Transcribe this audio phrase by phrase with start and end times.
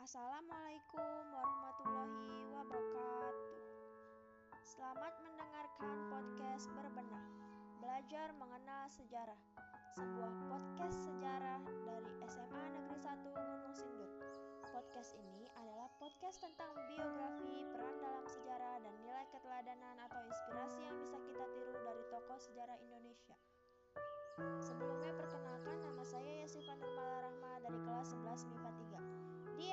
[0.00, 3.60] Assalamualaikum warahmatullahi wabarakatuh.
[4.64, 7.28] Selamat mendengarkan podcast Berbenah,
[7.84, 9.36] Belajar Mengenal Sejarah,
[10.00, 14.08] sebuah podcast sejarah dari SMA Negeri 1 Gunung Sindur.
[14.72, 20.96] Podcast ini adalah podcast tentang biografi, peran dalam sejarah, dan nilai keteladanan atau inspirasi yang
[20.96, 23.36] bisa kita tiru dari tokoh sejarah Indonesia.
[24.64, 28.50] Sebelumnya perkenalkan nama saya Yasifan Nurmala Rahma dari kelas 11 MIPA 3.
[28.50, 28.59] Di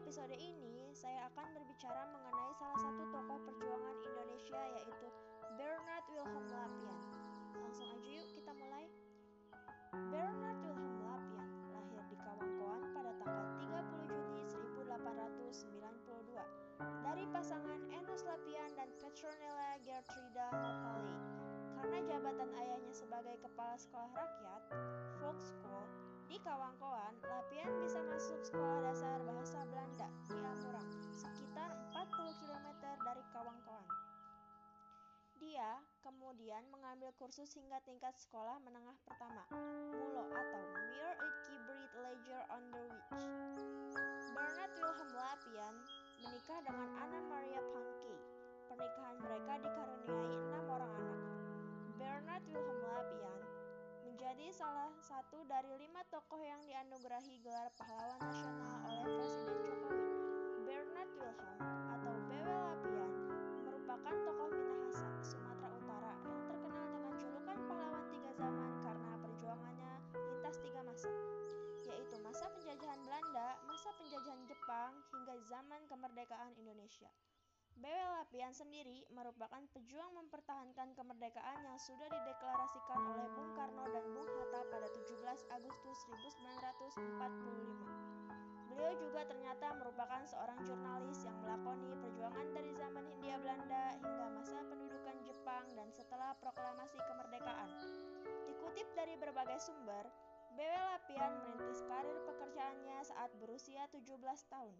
[0.00, 5.06] episode ini saya akan berbicara mengenai salah satu tokoh perjuangan Indonesia yaitu
[5.60, 7.00] Bernard Wilhelm Lapian.
[7.60, 8.88] Langsung aja yuk kita mulai.
[10.08, 14.40] Bernard Wilhelm Lapian lahir di Kawangkoan pada tanggal 30 Juni
[14.88, 21.16] 1892 dari pasangan Enos Lapian dan Petronella Gertruda Mapali
[21.76, 24.62] karena jabatan ayahnya sebagai kepala sekolah rakyat,
[25.20, 25.84] Volkschool,
[26.30, 28.69] di Kawangkoan, Lapian bisa masuk sekolah
[37.30, 39.46] kursus hingga tingkat sekolah menengah pertama,
[39.94, 41.14] MULO atau Mere
[41.46, 43.22] Kibrit Leger Underwich.
[44.34, 45.74] Bernard Wilhelm Lapian
[46.26, 48.18] menikah dengan Anna Maria Pankey.
[48.66, 51.20] Pernikahan mereka dikaruniai enam orang anak.
[52.02, 53.38] Bernard Wilhelm Lapian
[54.10, 58.69] menjadi salah satu dari lima tokoh yang dianugerahi gelar pahlawan nasional
[74.70, 77.10] Jepang, hingga zaman kemerdekaan Indonesia.
[77.74, 84.30] BW Lapian sendiri merupakan pejuang mempertahankan kemerdekaan yang sudah dideklarasikan oleh Bung Karno dan Bung
[84.30, 85.26] Hatta pada 17
[85.58, 86.06] Agustus
[86.86, 88.70] 1945.
[88.70, 94.62] Beliau juga ternyata merupakan seorang jurnalis yang melakoni perjuangan dari zaman Hindia Belanda hingga masa
[94.70, 97.74] pendudukan Jepang dan setelah proklamasi kemerdekaan.
[98.46, 100.06] Dikutip dari berbagai sumber,
[100.58, 104.18] BW Lapian merintis karir pekerjaannya saat berusia 17
[104.50, 104.74] tahun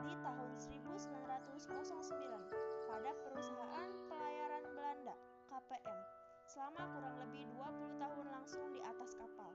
[0.00, 5.12] di tahun 1909 pada perusahaan pelayaran Belanda
[5.52, 6.00] KPM
[6.48, 9.52] selama kurang lebih 20 tahun langsung di atas kapal.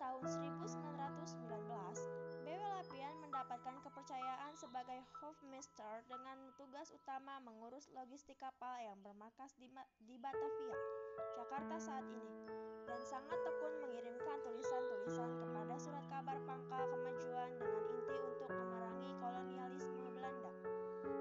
[0.00, 2.41] Tahun 1919,
[4.82, 9.70] sebagai Hofmeister dengan tugas utama mengurus logistik kapal yang bermarkas di,
[10.18, 10.74] Batavia,
[11.38, 12.50] Jakarta saat ini,
[12.90, 20.02] dan sangat tekun mengirimkan tulisan-tulisan kepada surat kabar pangkal kemajuan dengan inti untuk memerangi kolonialisme
[20.18, 20.50] Belanda.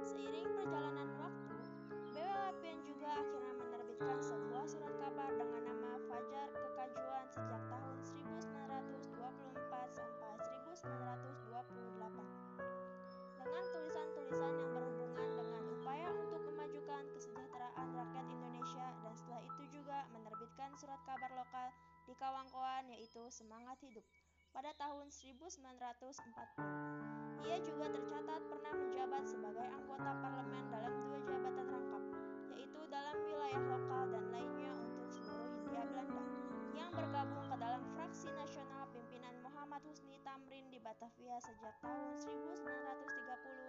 [0.10, 1.58] Seiring perjalanan waktu,
[2.18, 10.02] BW Lapian juga akhirnya menerbitkan sebuah surat kabar dengan nama Fajar Kekajuan sejak tahun 1924
[10.02, 12.01] sampai 1928.
[13.52, 20.08] Dengan tulisan-tulisan yang berhubungan dengan upaya untuk memajukan kesejahteraan rakyat Indonesia dan setelah itu juga
[20.16, 21.68] menerbitkan surat kabar lokal
[22.08, 24.08] di Kawangkoan yaitu Semangat Hidup
[24.56, 25.68] pada tahun 1940.
[27.44, 32.04] Ia juga tercatat pernah menjabat sebagai anggota parlemen dalam dua jabatan rangkap,
[32.56, 36.24] yaitu dalam wilayah lokal dan lainnya untuk seluruh Hindia Belanda,
[36.72, 38.71] yang bergabung ke dalam fraksi nasional
[40.82, 42.66] Batavia sejak tahun 1930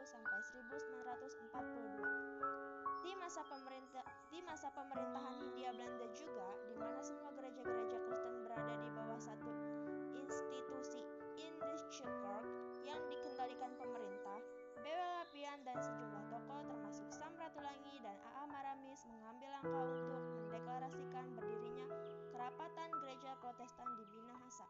[0.09, 3.05] sampai 1942.
[3.05, 4.01] Di masa pemerintah
[4.33, 9.53] di masa pemerintahan Hindia Belanda juga, di mana semua gereja-gereja Kristen berada di bawah satu
[10.17, 11.05] institusi
[11.37, 12.09] Indische
[12.81, 14.41] yang dikendalikan pemerintah,
[14.81, 21.29] BW Lapian dan sejumlah tokoh termasuk Sam Ratulangi dan AA Maramis mengambil langkah untuk mendeklarasikan
[21.37, 21.93] berdirinya
[22.33, 24.65] Kerapatan Gereja Protestan di Minahasa,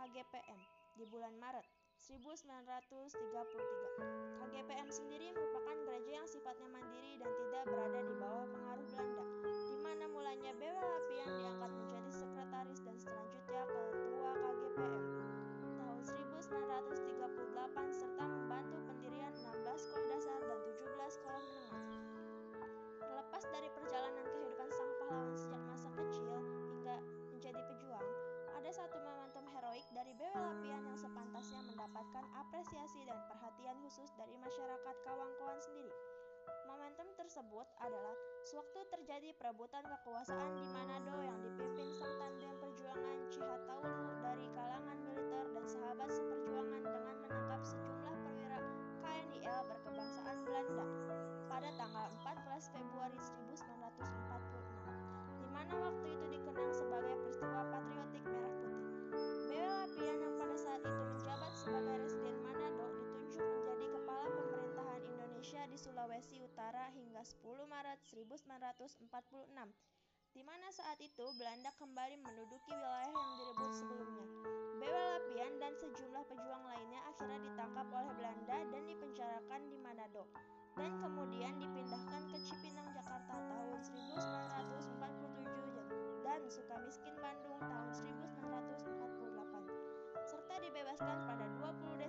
[0.00, 0.60] KGPM,
[0.96, 4.42] di bulan Maret 1933.
[4.42, 9.22] KGPM sendiri merupakan gereja yang sifatnya mandiri dan tidak berada di bawah pengaruh Belanda,
[9.70, 15.04] di mana mulanya BW Lapian diangkat menjadi sekretaris dan selanjutnya ketua KGPM
[15.78, 21.86] tahun 1938 serta membantu pendirian 16 sekolah dasar dan 17 sekolah menengah.
[22.98, 26.34] Terlepas dari perjalanan kehidupan sang pahlawan sejak masa kecil
[26.66, 26.98] hingga
[27.30, 28.06] menjadi pejuang,
[28.58, 29.21] ada satu momentum
[29.72, 35.96] heroik dari BW Lapian yang sepantasnya mendapatkan apresiasi dan perhatian khusus dari masyarakat Kawangkoan sendiri.
[36.68, 38.12] Momentum tersebut adalah
[38.44, 45.44] sewaktu terjadi perebutan kekuasaan di Manado yang dipimpin sang tandem perjuangan Cihataulu dari kalangan militer
[45.56, 47.11] dan sahabat seperjuangan dengan
[65.72, 69.08] di Sulawesi Utara hingga 10 Maret 1946,
[70.36, 74.28] di mana saat itu Belanda kembali menduduki wilayah yang direbut sebelumnya.
[74.76, 80.28] Bewa Lapian dan sejumlah pejuang lainnya akhirnya ditangkap oleh Belanda dan dipenjarakan di Manado,
[80.76, 91.16] dan kemudian dipindahkan ke Cipinang, Jakarta tahun 1947 dan Sukamiskin, Bandung tahun 1948, serta dibebaskan
[91.24, 92.01] pada 20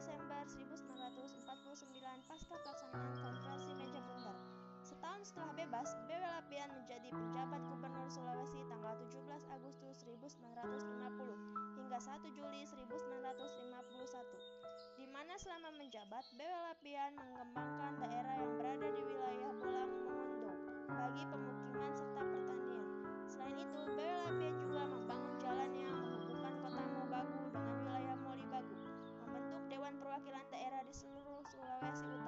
[10.23, 18.87] 1950 hingga 1 Juli 1951, di mana selama menjabat, Bewe Lapian mengembangkan daerah yang berada
[18.95, 20.55] di wilayah Bolang Mongondo
[20.87, 22.87] bagi pemukiman serta pertanian.
[23.27, 28.79] Selain itu, Bewe Lapian juga membangun jalan yang menghubungkan kota Mobagu dengan wilayah Molibagu,
[29.27, 32.22] membentuk Dewan Perwakilan Daerah di seluruh Sulawesi Utara,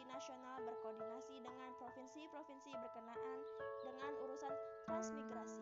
[0.00, 3.38] Rekonstruksi Nasional berkoordinasi dengan provinsi-provinsi berkenaan
[3.84, 4.54] dengan urusan
[4.88, 5.60] transmigrasi.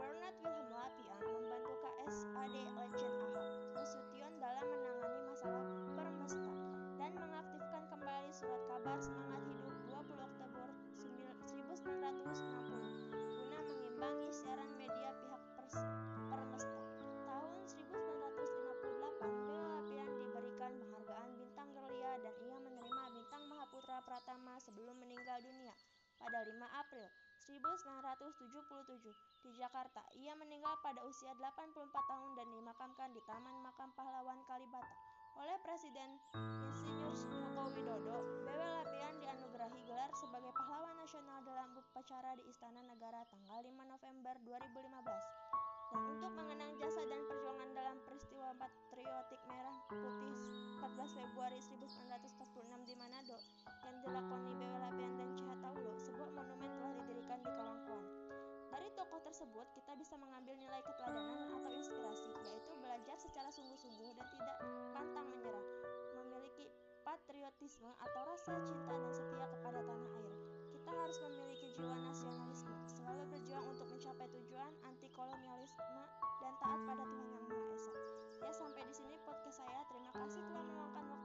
[0.00, 5.68] Bernard Wilhelm Lapian membantu KSAD Legend Ahok Nasution dalam menangani masalah
[6.00, 6.52] Permesta
[6.96, 10.66] dan mengaktifkan kembali surat kabar semangat hidup 20 Oktober
[11.44, 11.84] 1960
[12.72, 12.88] guna
[13.68, 15.76] mengimbangi siaran media pihak pers
[16.32, 16.80] Permesta.
[17.28, 22.93] Tahun 1958, Bella Lapian diberikan penghargaan Bintang Gelia dan ia menerima
[23.64, 25.72] Mahaputra Pratama sebelum meninggal dunia
[26.20, 26.52] pada 5
[26.84, 27.08] April
[27.48, 29.08] 1977
[29.40, 30.04] di Jakarta.
[30.20, 34.92] Ia meninggal pada usia 84 tahun dan dimakamkan di Taman Makam Pahlawan Kalibata
[35.40, 38.44] oleh Presiden Insinyur Joko Widodo.
[38.44, 44.34] Bewe Lapian dianugerahi gelar sebagai pahlawan nasional dalam upacara di Istana Negara tanggal 5 November
[44.44, 45.43] 2015.
[45.94, 50.36] Untuk mengenang jasa dan perjuangan dalam peristiwa patriotik merah putih
[50.82, 53.38] 14 Februari 1946 di Manado
[53.86, 58.06] yang dilakoni Lapian dan CH Taulo, sebuah monumen telah didirikan di Kawangkoan.
[58.74, 64.26] Dari tokoh tersebut, kita bisa mengambil nilai keteladanan atau inspirasi, yaitu belajar secara sungguh-sungguh dan
[64.34, 64.56] tidak
[64.90, 65.66] pantang menyerah,
[66.18, 66.66] memiliki
[67.06, 70.34] patriotisme atau rasa cinta dan setia kepada tanah air.
[70.74, 75.83] Kita harus memiliki jiwa nasionalisme, selalu berjuang untuk mencapai tujuan anti kolonialisme
[76.60, 77.94] taat pada Tuhan Yang Maha Esa.
[78.44, 79.80] Ya, sampai di sini podcast saya.
[79.90, 81.23] Terima kasih telah meluangkan waktu